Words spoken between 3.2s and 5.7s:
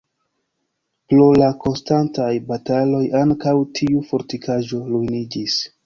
ankaŭ tiu fortikaĵo ruiniĝis.